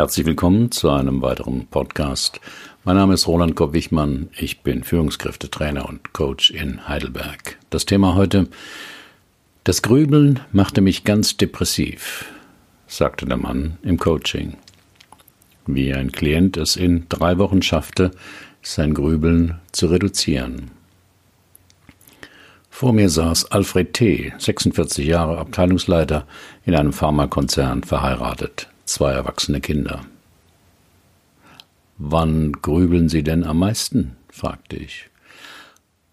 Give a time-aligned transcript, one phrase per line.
[0.00, 2.40] Herzlich willkommen zu einem weiteren Podcast.
[2.84, 4.30] Mein Name ist Roland Kopp-Wichmann.
[4.34, 7.58] Ich bin Führungskräftetrainer und Coach in Heidelberg.
[7.68, 8.48] Das Thema heute:
[9.62, 12.32] Das Grübeln machte mich ganz depressiv,
[12.86, 14.56] sagte der Mann im Coaching.
[15.66, 18.10] Wie ein Klient es in drei Wochen schaffte,
[18.62, 20.70] sein Grübeln zu reduzieren.
[22.70, 26.26] Vor mir saß Alfred T., 46 Jahre Abteilungsleiter
[26.64, 30.04] in einem Pharmakonzern verheiratet zwei erwachsene Kinder.
[31.96, 34.16] Wann grübeln Sie denn am meisten?
[34.28, 35.08] fragte ich.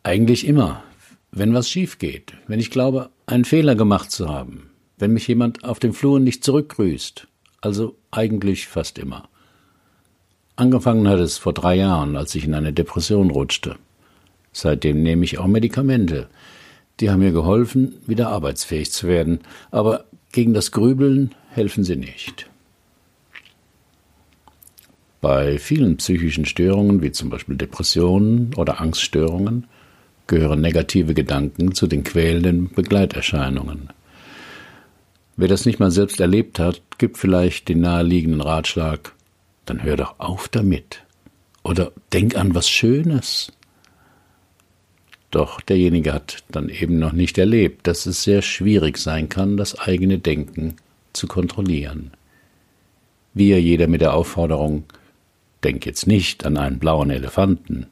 [0.03, 0.83] Eigentlich immer,
[1.31, 5.63] wenn was schief geht, wenn ich glaube, einen Fehler gemacht zu haben, wenn mich jemand
[5.63, 7.27] auf dem Flur nicht zurückgrüßt,
[7.61, 9.27] also eigentlich fast immer.
[10.55, 13.75] Angefangen hat es vor drei Jahren, als ich in eine Depression rutschte.
[14.53, 16.27] Seitdem nehme ich auch Medikamente.
[16.99, 19.39] Die haben mir geholfen, wieder arbeitsfähig zu werden,
[19.71, 22.47] aber gegen das Grübeln helfen sie nicht.
[25.21, 29.65] Bei vielen psychischen Störungen, wie zum Beispiel Depressionen oder Angststörungen,
[30.27, 33.89] gehören negative Gedanken zu den quälenden Begleiterscheinungen.
[35.37, 39.13] Wer das nicht mal selbst erlebt hat, gibt vielleicht den naheliegenden Ratschlag,
[39.65, 41.03] dann hör doch auf damit.
[41.63, 43.51] Oder denk an was Schönes.
[45.31, 49.77] Doch derjenige hat dann eben noch nicht erlebt, dass es sehr schwierig sein kann, das
[49.77, 50.75] eigene Denken
[51.13, 52.11] zu kontrollieren.
[53.33, 54.85] Wir jeder mit der Aufforderung,
[55.63, 57.87] denk jetzt nicht an einen blauen Elefanten,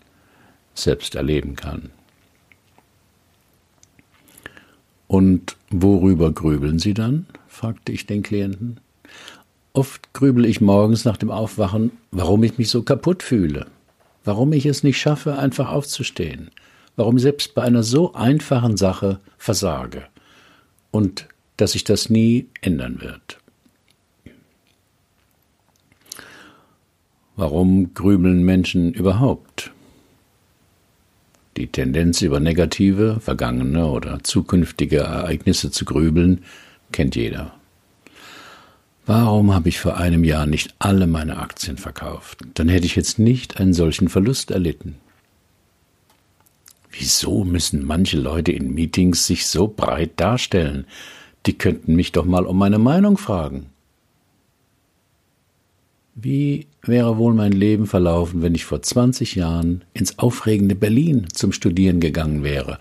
[0.74, 1.90] selbst erleben kann.
[5.08, 7.28] Und worüber grübeln Sie dann?
[7.48, 8.80] fragte ich den Klienten.
[9.74, 13.68] Oft grübel ich morgens nach dem Aufwachen, warum ich mich so kaputt fühle,
[14.24, 16.50] warum ich es nicht schaffe, einfach aufzustehen,
[16.96, 20.04] warum selbst bei einer so einfachen Sache versage
[20.92, 23.38] und dass sich das nie ändern wird.
[27.36, 29.72] Warum grübeln Menschen überhaupt?
[31.58, 36.44] Die Tendenz über negative, vergangene oder zukünftige Ereignisse zu grübeln
[36.92, 37.54] kennt jeder.
[39.06, 42.40] Warum habe ich vor einem Jahr nicht alle meine Aktien verkauft?
[42.56, 44.96] Dann hätte ich jetzt nicht einen solchen Verlust erlitten.
[46.92, 50.86] Wieso müssen manche Leute in Meetings sich so breit darstellen?
[51.46, 53.68] Die könnten mich doch mal um meine Meinung fragen.
[56.18, 61.52] Wie wäre wohl mein Leben verlaufen, wenn ich vor 20 Jahren ins aufregende Berlin zum
[61.52, 62.80] Studieren gegangen wäre,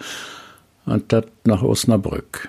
[0.86, 2.48] anstatt nach Osnabrück?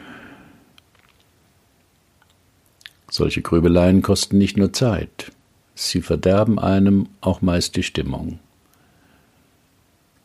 [3.09, 5.31] Solche Grübeleien kosten nicht nur Zeit,
[5.73, 8.37] sie verderben einem auch meist die Stimmung.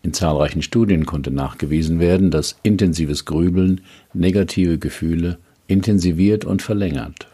[0.03, 3.81] In zahlreichen Studien konnte nachgewiesen werden, dass intensives Grübeln
[4.13, 5.39] negative Gefühle
[5.69, 7.30] intensiviert und verlängert.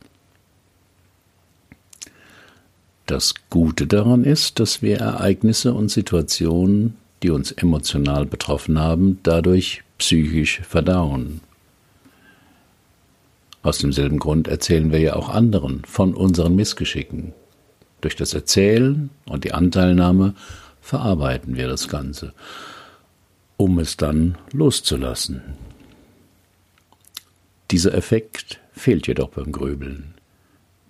[3.06, 9.84] Das Gute daran ist, dass wir Ereignisse und Situationen, die uns emotional betroffen haben, dadurch
[9.98, 11.40] psychisch verdauen.
[13.62, 17.32] Aus demselben Grund erzählen wir ja auch anderen von unseren Missgeschicken.
[18.00, 20.34] Durch das Erzählen und die Anteilnahme
[20.80, 22.32] verarbeiten wir das Ganze,
[23.56, 25.42] um es dann loszulassen.
[27.70, 30.14] Dieser Effekt fehlt jedoch beim Grübeln.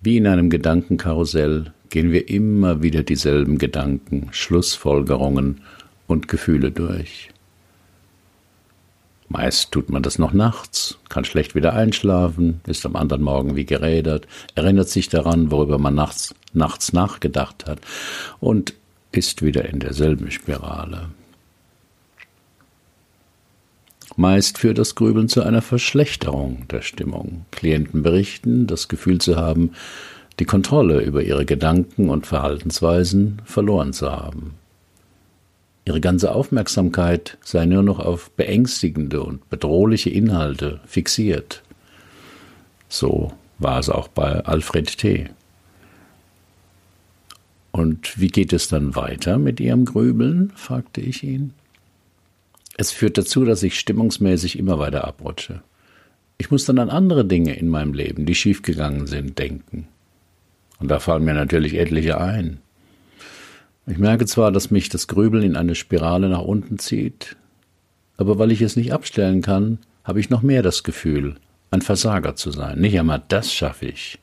[0.01, 5.61] Wie in einem Gedankenkarussell gehen wir immer wieder dieselben Gedanken, Schlussfolgerungen
[6.05, 7.31] und Gefühle durch.
[9.29, 13.65] Meist tut man das noch nachts, kann schlecht wieder einschlafen, ist am anderen Morgen wie
[13.65, 17.79] gerädert, erinnert sich daran, worüber man nachts, nachts nachgedacht hat
[18.39, 18.75] und
[19.11, 21.09] ist wieder in derselben Spirale.
[24.17, 27.47] Meist führt das Grübeln zu einer Verschlechterung der Stimmung.
[27.49, 29.71] Klienten berichten, das Gefühl zu haben,
[30.39, 34.53] die Kontrolle über ihre Gedanken und Verhaltensweisen verloren zu haben.
[35.85, 41.63] Ihre ganze Aufmerksamkeit sei nur noch auf beängstigende und bedrohliche Inhalte fixiert.
[42.89, 45.29] So war es auch bei Alfred T.
[47.71, 50.51] Und wie geht es dann weiter mit Ihrem Grübeln?
[50.55, 51.53] fragte ich ihn.
[52.75, 55.61] Es führt dazu, dass ich stimmungsmäßig immer weiter abrutsche.
[56.37, 59.87] Ich muss dann an andere Dinge in meinem Leben, die schiefgegangen sind, denken.
[60.79, 62.59] Und da fallen mir natürlich etliche ein.
[63.85, 67.37] Ich merke zwar, dass mich das Grübeln in eine Spirale nach unten zieht,
[68.17, 71.35] aber weil ich es nicht abstellen kann, habe ich noch mehr das Gefühl,
[71.71, 72.79] ein Versager zu sein.
[72.79, 74.19] Nicht einmal das schaffe ich.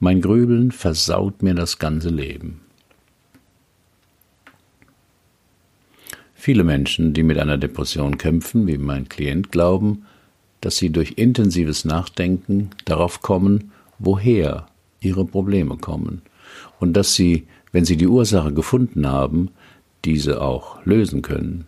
[0.00, 2.60] Mein Grübeln versaut mir das ganze Leben.
[6.34, 10.04] Viele Menschen, die mit einer Depression kämpfen, wie mein Klient, glauben,
[10.60, 14.66] dass sie durch intensives Nachdenken darauf kommen, woher
[15.04, 16.22] ihre Probleme kommen.
[16.80, 19.50] und dass Sie, wenn Sie die Ursache gefunden haben,
[20.04, 21.66] diese auch lösen können.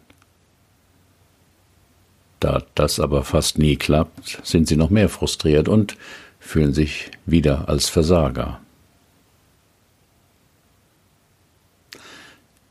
[2.40, 5.96] Da das aber fast nie klappt, sind Sie noch mehr frustriert und
[6.38, 8.60] fühlen sich wieder als Versager.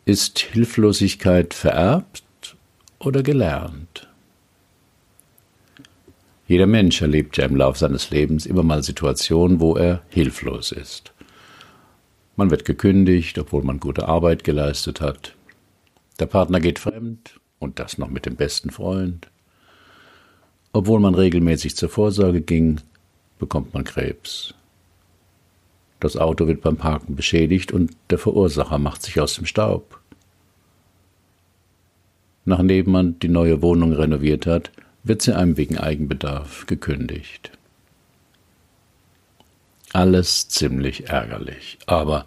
[0.06, 2.24] Ist Hilflosigkeit vererbt
[3.00, 4.08] oder gelernt?
[6.48, 11.12] Jeder Mensch erlebt ja im Laufe seines Lebens immer mal Situationen, wo er hilflos ist.
[12.36, 15.36] Man wird gekündigt, obwohl man gute Arbeit geleistet hat.
[16.20, 19.28] Der Partner geht fremd und das noch mit dem besten Freund.
[20.72, 22.82] Obwohl man regelmäßig zur Vorsorge ging,
[23.40, 24.54] bekommt man Krebs.
[26.00, 30.00] Das Auto wird beim Parken beschädigt und der Verursacher macht sich aus dem Staub.
[32.44, 34.72] Nachdem man die neue Wohnung renoviert hat,
[35.06, 37.52] wird sie einem wegen Eigenbedarf gekündigt.
[39.94, 42.26] Alles ziemlich ärgerlich, aber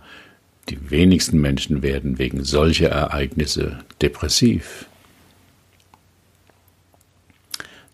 [0.71, 4.87] die wenigsten Menschen werden wegen solcher Ereignisse depressiv.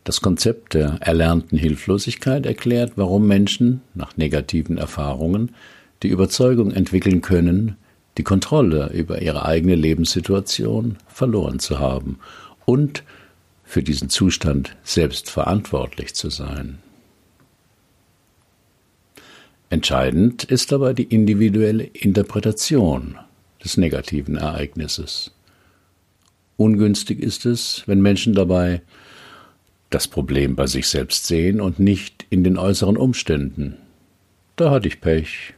[0.05, 5.55] Das Konzept der erlernten Hilflosigkeit erklärt, warum Menschen nach negativen Erfahrungen
[6.03, 7.77] die Überzeugung entwickeln können,
[8.19, 12.19] die Kontrolle über ihre eigene Lebenssituation verloren zu haben
[12.67, 13.03] und
[13.65, 16.79] für diesen Zustand selbst verantwortlich zu sein.
[19.71, 23.19] Entscheidend ist aber die individuelle Interpretation
[23.65, 25.33] des negativen Ereignisses.
[26.57, 28.83] Ungünstig ist es, wenn Menschen dabei
[29.91, 33.77] das Problem bei sich selbst sehen und nicht in den äußeren Umständen.
[34.57, 35.55] Da hatte ich Pech.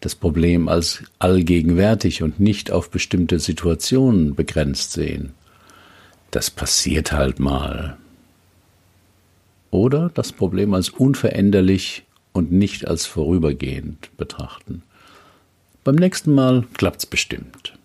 [0.00, 5.32] Das Problem als allgegenwärtig und nicht auf bestimmte Situationen begrenzt sehen.
[6.34, 7.96] Das passiert halt mal.
[9.70, 14.82] Oder das Problem als unveränderlich und nicht als vorübergehend betrachten.
[15.84, 17.78] Beim nächsten Mal klappt's bestimmt.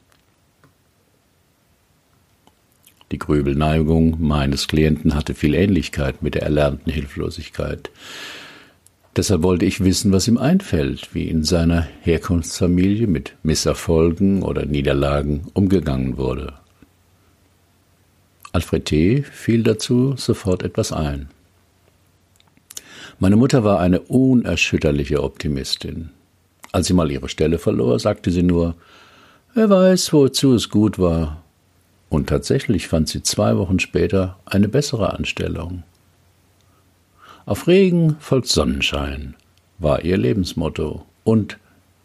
[3.12, 7.92] Die Grübelneigung meines Klienten hatte viel Ähnlichkeit mit der erlernten Hilflosigkeit.
[9.16, 15.52] Deshalb wollte ich wissen, was ihm einfällt, wie in seiner Herkunftsfamilie mit Misserfolgen oder Niederlagen
[15.54, 16.54] umgegangen wurde.
[18.60, 19.24] Alfred T.
[19.24, 21.30] fiel dazu sofort etwas ein.
[23.18, 26.10] Meine Mutter war eine unerschütterliche Optimistin.
[26.74, 28.76] Als sie mal ihre Stelle verlor, sagte sie nur,
[29.54, 31.42] wer weiß, wozu es gut war,
[32.10, 35.84] und tatsächlich fand sie zwei Wochen später eine bessere Anstellung.
[37.46, 39.36] Auf Regen folgt Sonnenschein
[39.78, 41.58] war ihr Lebensmotto und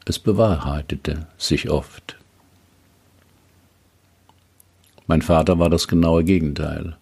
[0.05, 2.17] es bewahrheitete sich oft.
[5.07, 6.97] Mein Vater war das genaue Gegenteil.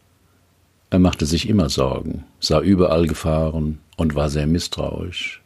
[0.91, 5.41] Er machte sich immer Sorgen, sah überall Gefahren und war sehr misstrauisch.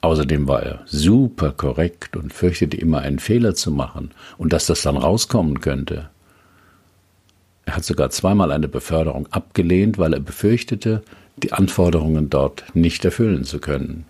[0.00, 4.82] Außerdem war er super korrekt und fürchtete immer einen Fehler zu machen und dass das
[4.82, 6.10] dann rauskommen könnte.
[7.64, 11.02] Er hat sogar zweimal eine Beförderung abgelehnt, weil er befürchtete,
[11.36, 14.04] die Anforderungen dort nicht erfüllen zu können.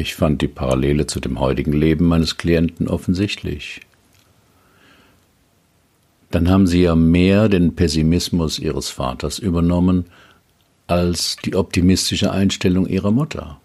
[0.00, 3.82] Ich fand die Parallele zu dem heutigen Leben meines Klienten offensichtlich.
[6.30, 10.06] Dann haben Sie ja mehr den Pessimismus Ihres Vaters übernommen
[10.86, 13.60] als die optimistische Einstellung ihrer Mutter.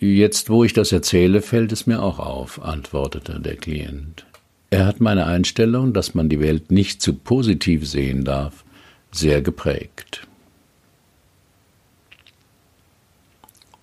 [0.00, 4.26] Jetzt, wo ich das erzähle, fällt es mir auch auf, antwortete der Klient.
[4.70, 8.64] Er hat meine Einstellung, dass man die Welt nicht zu positiv sehen darf,
[9.12, 10.26] sehr geprägt.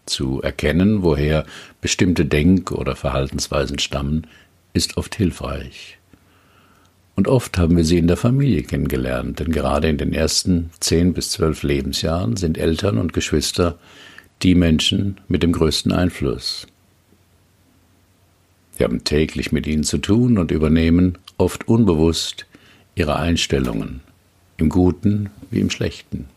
[0.09, 1.45] Zu erkennen, woher
[1.81, 4.27] bestimmte Denk- oder Verhaltensweisen stammen,
[4.73, 5.97] ist oft hilfreich.
[7.15, 11.13] Und oft haben wir sie in der Familie kennengelernt, denn gerade in den ersten zehn
[11.13, 13.77] bis zwölf Lebensjahren sind Eltern und Geschwister
[14.41, 16.65] die Menschen mit dem größten Einfluss.
[18.77, 22.45] Wir haben täglich mit ihnen zu tun und übernehmen, oft unbewusst,
[22.95, 23.99] ihre Einstellungen,
[24.55, 26.29] im Guten wie im Schlechten.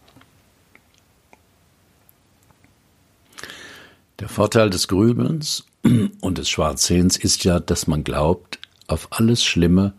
[4.23, 5.65] Der Vorteil des Grübelns
[6.21, 9.95] und des Schwarzsehens ist ja, dass man glaubt, auf alles Schlimme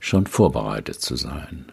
[0.00, 1.66] schon vorbereitet zu sein.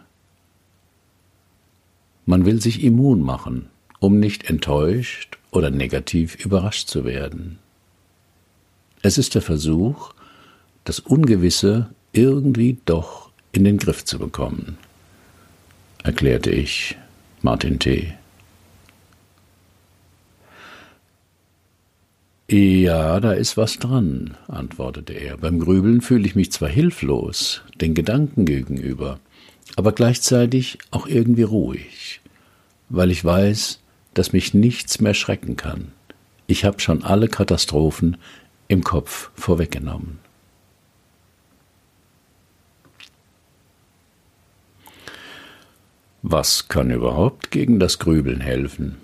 [2.26, 3.70] Man will sich immun machen,
[4.02, 7.60] um nicht enttäuscht oder negativ überrascht zu werden.
[9.02, 10.14] Es ist der Versuch,
[10.84, 14.78] das Ungewisse irgendwie doch in den Griff zu bekommen,
[16.04, 16.98] erklärte ich
[17.42, 18.14] Martin T.
[22.50, 25.38] Ja, da ist was dran, antwortete er.
[25.38, 29.20] Beim Grübeln fühle ich mich zwar hilflos, den Gedanken gegenüber,
[29.78, 32.22] aber gleichzeitig auch irgendwie ruhig,
[32.90, 33.80] weil ich weiß,
[34.14, 35.94] dass mich nichts mehr schrecken kann.
[36.46, 38.18] Ich habe schon alle Katastrophen
[38.68, 40.20] im Kopf vorweggenommen.
[46.22, 48.98] Was kann überhaupt gegen das Grübeln helfen?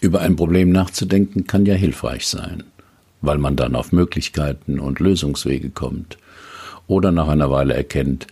[0.00, 2.64] Über ein Problem nachzudenken kann ja hilfreich sein,
[3.22, 6.18] weil man dann auf Möglichkeiten und Lösungswege kommt
[6.86, 8.26] oder nach einer Weile erkennt,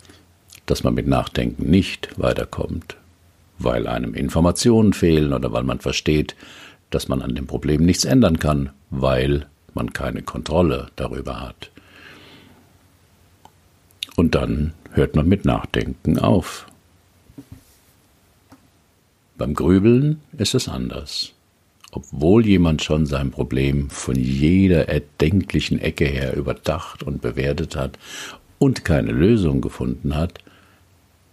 [0.67, 2.97] dass man mit Nachdenken nicht weiterkommt,
[3.59, 6.37] weil einem Informationen fehlen oder weil man versteht,
[6.91, 11.71] dass man an dem Problem nichts ändern kann, weil man keine Kontrolle darüber hat.
[14.17, 16.67] Und dann hört man mit Nachdenken auf.
[19.37, 21.34] Beim Grübeln ist es anders.
[21.97, 28.01] Obwohl jemand schon sein Problem von jeder erdenklichen Ecke her überdacht und bewertet hat
[28.59, 30.41] und keine Lösung gefunden hat,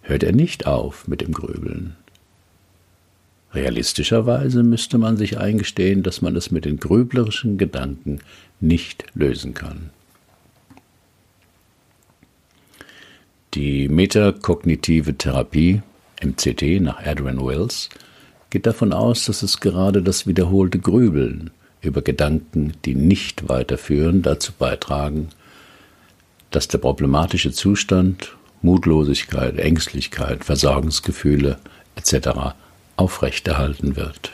[0.02, 1.96] hört er nicht auf mit dem Grübeln.
[3.52, 8.20] Realistischerweise müsste man sich eingestehen, dass man es mit den grüblerischen Gedanken
[8.60, 9.90] nicht lösen kann.
[13.54, 15.82] Die metakognitive Therapie,
[16.22, 17.88] MCT nach Adrian Wells,
[18.52, 24.52] geht davon aus, dass es gerade das wiederholte Grübeln über Gedanken, die nicht weiterführen, dazu
[24.52, 25.30] beitragen,
[26.50, 31.58] dass der problematische Zustand, Mutlosigkeit, Ängstlichkeit, Versagensgefühle
[31.96, 32.54] etc.
[32.96, 34.32] aufrechterhalten wird.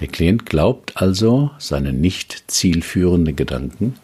[0.00, 3.94] Der Klient glaubt also, seine nicht zielführenden Gedanken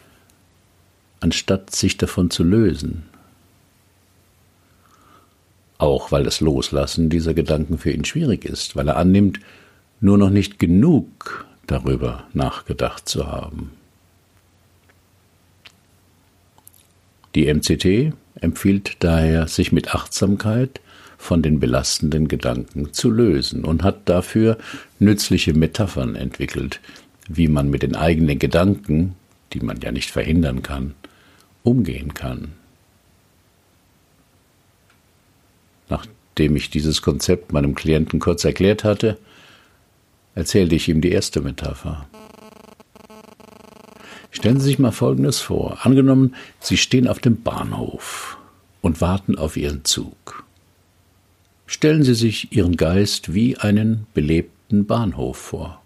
[1.19, 3.03] anstatt sich davon zu lösen.
[5.77, 9.39] Auch weil das Loslassen dieser Gedanken für ihn schwierig ist, weil er annimmt,
[9.99, 13.71] nur noch nicht genug darüber nachgedacht zu haben.
[17.35, 20.81] Die MCT empfiehlt daher, sich mit Achtsamkeit
[21.17, 24.57] von den belastenden Gedanken zu lösen und hat dafür
[24.99, 26.79] nützliche Metaphern entwickelt,
[27.27, 29.15] wie man mit den eigenen Gedanken,
[29.53, 30.93] die man ja nicht verhindern kann,
[31.63, 32.53] umgehen kann.
[35.89, 39.17] Nachdem ich dieses Konzept meinem Klienten kurz erklärt hatte,
[40.35, 42.07] erzählte ich ihm die erste Metapher.
[44.31, 45.79] Stellen Sie sich mal Folgendes vor.
[45.81, 48.37] Angenommen, Sie stehen auf dem Bahnhof
[48.81, 50.43] und warten auf Ihren Zug.
[51.65, 55.81] Stellen Sie sich Ihren Geist wie einen belebten Bahnhof vor.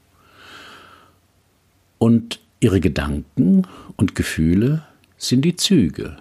[1.97, 4.83] Und Ihre Gedanken und Gefühle
[5.17, 6.17] sind die Züge,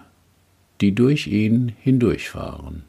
[0.79, 2.83] die durch ihn hindurchfahren.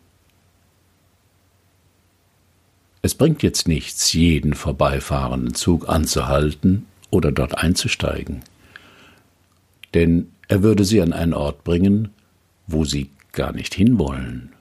[3.04, 8.42] Es bringt jetzt nichts, jeden vorbeifahrenden Zug anzuhalten oder dort einzusteigen,
[9.92, 12.10] denn er würde sie an einen Ort bringen,
[12.68, 14.52] wo sie gar nicht hinwollen.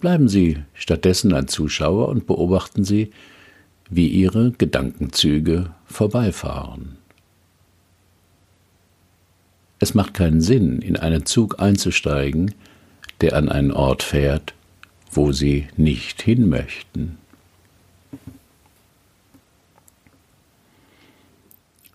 [0.00, 3.10] Bleiben Sie stattdessen ein Zuschauer und beobachten Sie,
[3.90, 6.98] wie Ihre Gedankenzüge vorbeifahren.
[9.80, 12.54] Es macht keinen Sinn, in einen Zug einzusteigen,
[13.20, 14.54] der an einen Ort fährt,
[15.10, 17.18] wo Sie nicht hin möchten.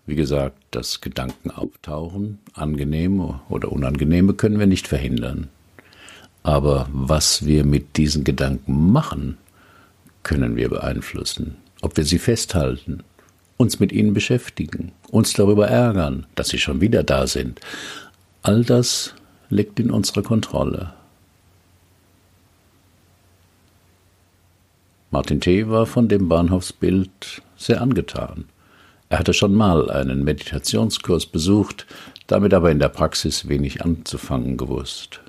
[0.06, 5.48] Wie gesagt, dass Gedanken auftauchen, angenehme oder unangenehme, können wir nicht verhindern.
[6.42, 9.38] Aber was wir mit diesen Gedanken machen,
[10.22, 11.56] können wir beeinflussen.
[11.80, 13.02] Ob wir sie festhalten,
[13.56, 17.60] uns mit ihnen beschäftigen, uns darüber ärgern, dass sie schon wieder da sind.
[18.42, 19.14] All das
[19.48, 20.92] liegt in unserer Kontrolle.
[25.14, 25.68] Martin T.
[25.68, 28.46] war von dem Bahnhofsbild sehr angetan.
[29.08, 31.86] Er hatte schon mal einen Meditationskurs besucht,
[32.26, 35.20] damit aber in der Praxis wenig anzufangen gewusst.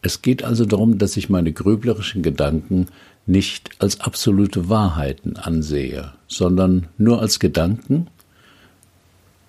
[0.00, 2.86] Es geht also darum, dass ich meine grüblerischen Gedanken
[3.26, 8.06] nicht als absolute Wahrheiten ansehe, sondern nur als Gedanken?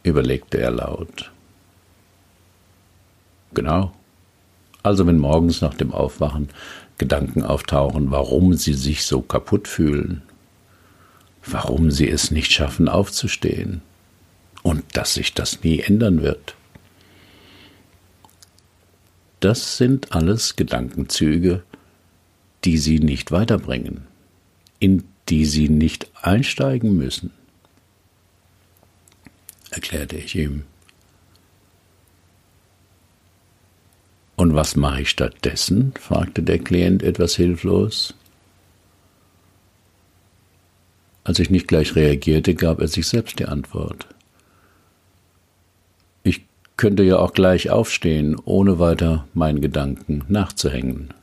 [0.01, 1.31] überlegte er laut.
[3.53, 3.91] Genau.
[4.81, 6.49] Also wenn morgens nach dem Aufwachen
[6.97, 10.23] Gedanken auftauchen, warum sie sich so kaputt fühlen,
[11.45, 13.81] warum sie es nicht schaffen aufzustehen
[14.63, 16.55] und dass sich das nie ändern wird.
[19.39, 21.63] Das sind alles Gedankenzüge,
[22.65, 24.07] die sie nicht weiterbringen,
[24.79, 27.31] in die sie nicht einsteigen müssen,
[29.69, 30.63] erklärte ich ihm.
[34.37, 35.93] Und was mache ich stattdessen?
[35.99, 38.13] fragte der Klient etwas hilflos.
[41.23, 44.07] Als ich nicht gleich reagierte, gab er sich selbst die Antwort.
[46.21, 46.45] Ich
[46.77, 51.15] könnte ja auch gleich aufstehen, ohne weiter meinen Gedanken nachzuhängen.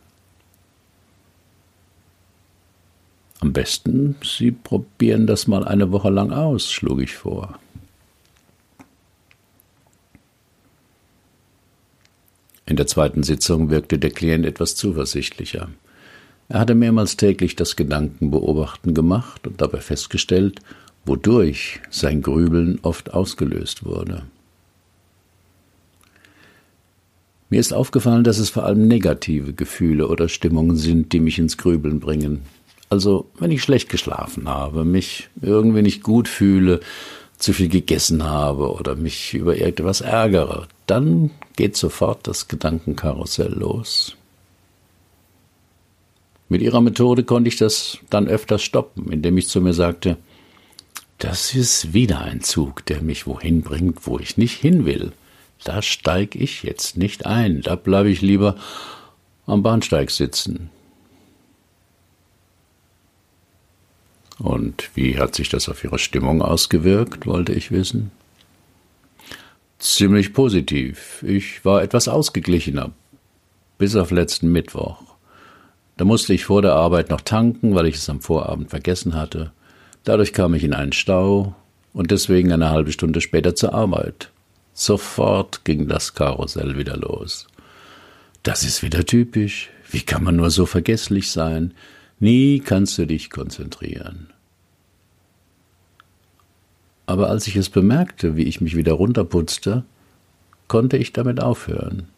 [3.38, 7.60] Am besten, Sie probieren das mal eine Woche lang aus, schlug ich vor.
[12.66, 15.68] In der zweiten Sitzung wirkte der Klient etwas zuversichtlicher.
[16.48, 20.60] Er hatte mehrmals täglich das Gedankenbeobachten gemacht und dabei festgestellt,
[21.04, 24.22] wodurch sein Grübeln oft ausgelöst wurde.
[27.50, 31.56] Mir ist aufgefallen, dass es vor allem negative Gefühle oder Stimmungen sind, die mich ins
[31.56, 32.42] Grübeln bringen.
[32.88, 36.80] Also, wenn ich schlecht geschlafen habe, mich irgendwie nicht gut fühle,
[37.44, 44.16] zu viel gegessen habe oder mich über irgendetwas ärgere, dann geht sofort das Gedankenkarussell los.
[46.48, 50.16] Mit ihrer Methode konnte ich das dann öfters stoppen, indem ich zu mir sagte,
[51.18, 55.12] das ist wieder ein Zug, der mich wohin bringt, wo ich nicht hin will.
[55.62, 58.56] Da steig ich jetzt nicht ein, da bleibe ich lieber
[59.46, 60.70] am Bahnsteig sitzen.
[64.44, 68.10] Und wie hat sich das auf Ihre Stimmung ausgewirkt, wollte ich wissen.
[69.78, 71.24] Ziemlich positiv.
[71.26, 72.92] Ich war etwas ausgeglichener.
[73.78, 74.98] Bis auf letzten Mittwoch.
[75.96, 79.50] Da musste ich vor der Arbeit noch tanken, weil ich es am Vorabend vergessen hatte.
[80.04, 81.54] Dadurch kam ich in einen Stau
[81.94, 84.30] und deswegen eine halbe Stunde später zur Arbeit.
[84.74, 87.46] Sofort ging das Karussell wieder los.
[88.42, 89.70] Das ist wieder typisch.
[89.90, 91.72] Wie kann man nur so vergesslich sein?
[92.20, 94.33] Nie kannst du dich konzentrieren.
[97.06, 99.84] Aber als ich es bemerkte, wie ich mich wieder runterputzte,
[100.68, 102.08] konnte ich damit aufhören.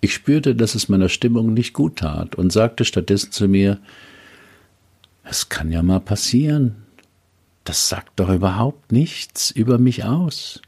[0.00, 3.78] Ich spürte, dass es meiner Stimmung nicht gut tat und sagte stattdessen zu mir,
[5.22, 6.76] es kann ja mal passieren.
[7.64, 10.60] Das sagt doch überhaupt nichts über mich aus.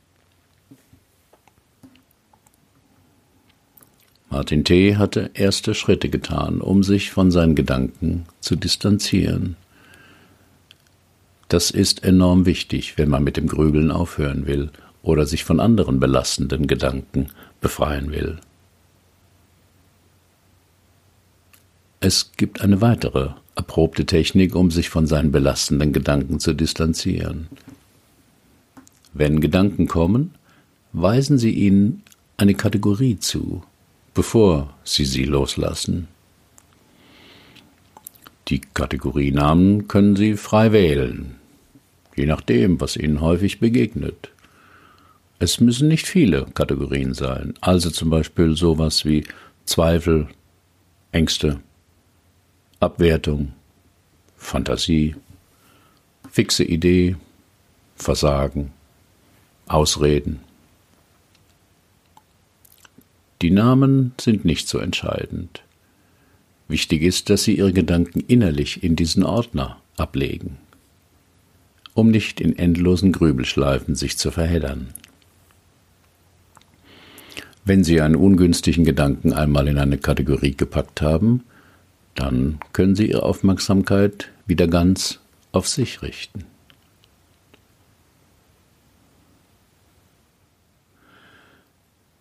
[4.30, 4.96] Martin T.
[4.96, 9.56] hatte erste Schritte getan, um sich von seinen Gedanken zu distanzieren.
[11.48, 14.70] Das ist enorm wichtig, wenn man mit dem Grübeln aufhören will
[15.02, 17.28] oder sich von anderen belastenden Gedanken
[17.60, 18.38] befreien will.
[22.00, 27.48] Es gibt eine weitere erprobte Technik, um sich von seinen belastenden Gedanken zu distanzieren.
[29.14, 30.34] Wenn Gedanken kommen,
[30.92, 32.02] weisen Sie ihnen
[32.36, 33.62] eine Kategorie zu,
[34.12, 36.08] bevor Sie sie loslassen.
[38.48, 41.34] Die Kategorienamen können Sie frei wählen,
[42.14, 44.30] je nachdem, was Ihnen häufig begegnet.
[45.40, 49.24] Es müssen nicht viele Kategorien sein, also zum Beispiel sowas wie
[49.64, 50.28] Zweifel,
[51.10, 51.58] Ängste,
[52.78, 53.52] Abwertung,
[54.36, 55.16] Fantasie,
[56.30, 57.16] fixe Idee,
[57.96, 58.72] Versagen,
[59.66, 60.38] Ausreden.
[63.42, 65.62] Die Namen sind nicht so entscheidend.
[66.68, 70.56] Wichtig ist, dass Sie Ihre Gedanken innerlich in diesen Ordner ablegen,
[71.94, 74.88] um nicht in endlosen Grübelschleifen sich zu verheddern.
[77.64, 81.44] Wenn Sie einen ungünstigen Gedanken einmal in eine Kategorie gepackt haben,
[82.14, 85.20] dann können Sie Ihre Aufmerksamkeit wieder ganz
[85.52, 86.44] auf sich richten.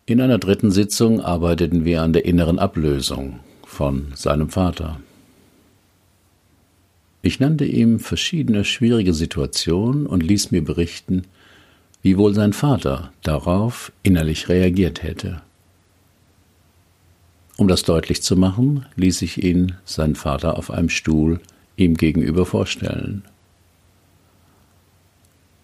[0.08, 3.39] In einer dritten Sitzung arbeiteten wir an der inneren Ablösung
[3.76, 5.02] von seinem Vater.
[7.22, 11.24] Ich nannte ihm verschiedene schwierige Situationen und ließ mir berichten,
[12.02, 15.42] wie wohl sein Vater darauf innerlich reagiert hätte.
[17.58, 21.42] Um das deutlich zu machen, ließ ich ihn seinen Vater auf einem Stuhl
[21.76, 23.24] ihm gegenüber vorstellen.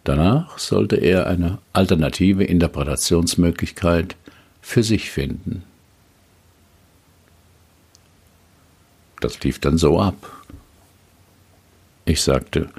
[0.04, 4.18] Danach sollte er eine alternative Interpretationsmöglichkeit
[4.62, 5.64] für sich finden.
[9.22, 10.46] Das lief dann so ab.
[12.04, 12.70] Ich sagte,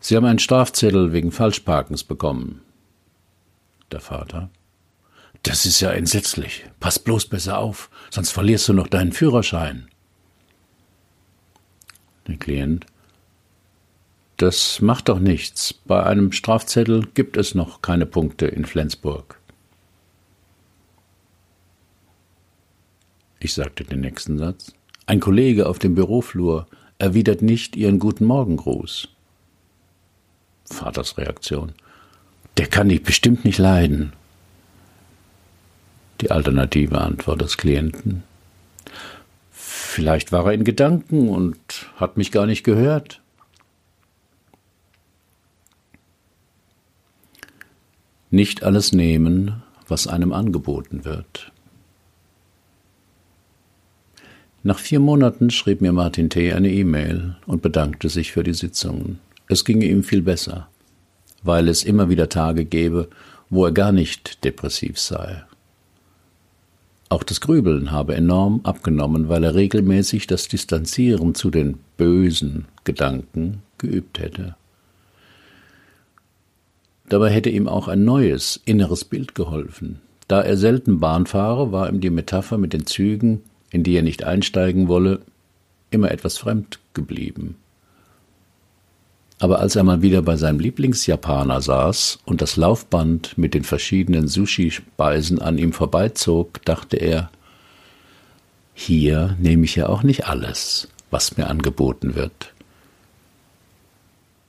[0.00, 2.62] Sie haben einen Strafzettel wegen Falschparkens bekommen.
[3.90, 4.50] Der Vater.
[5.42, 6.64] Das ist ja entsetzlich.
[6.78, 9.88] Pass bloß besser auf, sonst verlierst du noch deinen Führerschein.
[12.28, 12.86] Der Klient.
[14.36, 15.72] Das macht doch nichts.
[15.74, 19.40] Bei einem Strafzettel gibt es noch keine Punkte in Flensburg.
[23.40, 24.77] Ich sagte den nächsten Satz.
[25.08, 26.66] Ein Kollege auf dem Büroflur
[26.98, 29.08] erwidert nicht Ihren Guten Morgengruß.
[30.66, 31.72] Vaters Reaktion.
[32.58, 34.12] Der kann dich bestimmt nicht leiden.
[36.20, 38.22] Die alternative Antwort des Klienten.
[39.50, 41.58] Vielleicht war er in Gedanken und
[41.96, 43.22] hat mich gar nicht gehört.
[48.30, 51.50] Nicht alles nehmen, was einem angeboten wird.
[54.64, 56.52] Nach vier Monaten schrieb mir Martin T.
[56.52, 59.20] eine E-Mail und bedankte sich für die Sitzungen.
[59.48, 60.68] Es ginge ihm viel besser,
[61.42, 63.08] weil es immer wieder Tage gäbe,
[63.50, 65.44] wo er gar nicht depressiv sei.
[67.08, 73.62] Auch das Grübeln habe enorm abgenommen, weil er regelmäßig das Distanzieren zu den bösen Gedanken
[73.78, 74.56] geübt hätte.
[77.08, 80.00] Dabei hätte ihm auch ein neues, inneres Bild geholfen.
[80.26, 84.02] Da er selten Bahn fahre, war ihm die Metapher mit den Zügen, in die er
[84.02, 85.20] nicht einsteigen wolle,
[85.90, 87.56] immer etwas fremd geblieben.
[89.40, 94.26] Aber als er mal wieder bei seinem Lieblingsjapaner saß und das Laufband mit den verschiedenen
[94.26, 97.30] Sushi-Speisen an ihm vorbeizog, dachte er,
[98.74, 102.52] hier nehme ich ja auch nicht alles, was mir angeboten wird.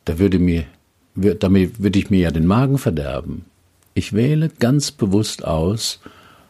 [0.05, 0.65] Da würde mir,
[1.15, 3.45] damit würde ich mir ja den Magen verderben.
[3.93, 5.99] Ich wähle ganz bewusst aus,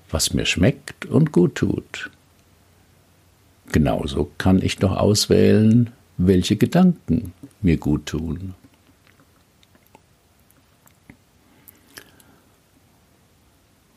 [0.10, 2.10] was mir schmeckt und gut tut.
[3.72, 8.56] Genauso kann ich doch auswählen, welche Gedanken mir gut tun.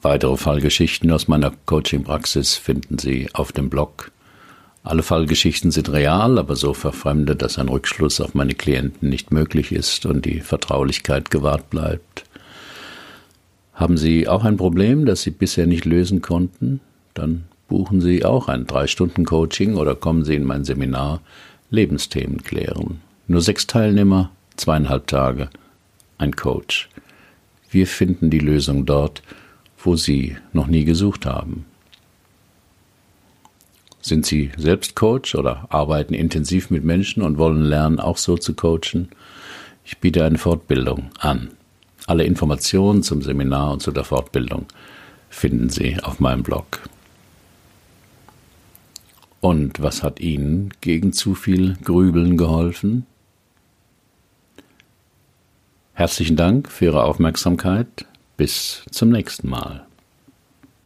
[0.02, 4.10] Weitere Fallgeschichten aus meiner Coaching-Praxis finden Sie auf dem Blog.
[4.82, 9.70] Alle Fallgeschichten sind real, aber so verfremdet, dass ein Rückschluss auf meine Klienten nicht möglich
[9.70, 12.24] ist und die Vertraulichkeit gewahrt bleibt.
[13.74, 16.80] Haben Sie auch ein Problem, das Sie bisher nicht lösen konnten?
[17.14, 21.22] Dann buchen Sie auch ein Drei-Stunden-Coaching oder kommen Sie in mein Seminar
[21.70, 23.00] Lebensthemen klären.
[23.28, 25.48] Nur sechs Teilnehmer, zweieinhalb Tage,
[26.18, 26.90] ein Coach.
[27.70, 29.22] Wir finden die Lösung dort,
[29.78, 31.64] wo Sie noch nie gesucht haben.
[34.02, 38.52] Sind Sie selbst Coach oder arbeiten intensiv mit Menschen und wollen lernen, auch so zu
[38.52, 39.08] coachen?
[39.86, 41.48] Ich biete eine Fortbildung an.
[42.06, 44.66] Alle Informationen zum Seminar und zu der Fortbildung
[45.30, 46.82] finden Sie auf meinem Blog.
[49.42, 53.06] Und was hat Ihnen gegen zu viel Grübeln geholfen?
[55.94, 58.06] Herzlichen Dank für Ihre Aufmerksamkeit.
[58.36, 59.84] Bis zum nächsten Mal.